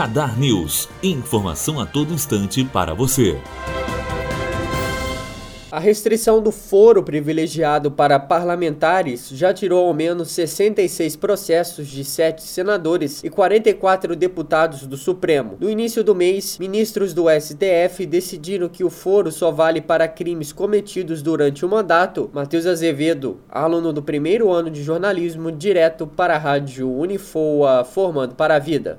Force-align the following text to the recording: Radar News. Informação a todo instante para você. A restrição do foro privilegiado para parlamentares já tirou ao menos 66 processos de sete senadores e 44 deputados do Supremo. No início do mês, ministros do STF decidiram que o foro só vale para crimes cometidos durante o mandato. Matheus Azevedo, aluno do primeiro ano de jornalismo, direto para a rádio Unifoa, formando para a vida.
Radar 0.00 0.40
News. 0.40 0.88
Informação 1.02 1.78
a 1.78 1.84
todo 1.84 2.14
instante 2.14 2.64
para 2.64 2.94
você. 2.94 3.38
A 5.70 5.78
restrição 5.78 6.40
do 6.40 6.50
foro 6.50 7.02
privilegiado 7.02 7.90
para 7.90 8.18
parlamentares 8.18 9.28
já 9.28 9.52
tirou 9.52 9.86
ao 9.86 9.92
menos 9.92 10.30
66 10.30 11.16
processos 11.16 11.86
de 11.86 12.02
sete 12.02 12.42
senadores 12.44 13.22
e 13.22 13.28
44 13.28 14.16
deputados 14.16 14.86
do 14.86 14.96
Supremo. 14.96 15.58
No 15.60 15.68
início 15.68 16.02
do 16.02 16.14
mês, 16.14 16.56
ministros 16.58 17.12
do 17.12 17.26
STF 17.28 18.06
decidiram 18.06 18.70
que 18.70 18.82
o 18.82 18.88
foro 18.88 19.30
só 19.30 19.50
vale 19.50 19.82
para 19.82 20.08
crimes 20.08 20.50
cometidos 20.50 21.20
durante 21.20 21.62
o 21.62 21.68
mandato. 21.68 22.30
Matheus 22.32 22.64
Azevedo, 22.64 23.38
aluno 23.50 23.92
do 23.92 24.02
primeiro 24.02 24.50
ano 24.50 24.70
de 24.70 24.82
jornalismo, 24.82 25.52
direto 25.52 26.06
para 26.06 26.36
a 26.36 26.38
rádio 26.38 26.90
Unifoa, 26.90 27.84
formando 27.84 28.34
para 28.34 28.56
a 28.56 28.58
vida. 28.58 28.98